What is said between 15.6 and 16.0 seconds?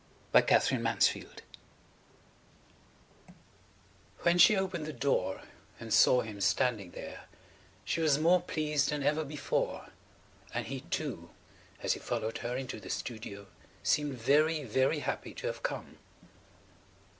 come.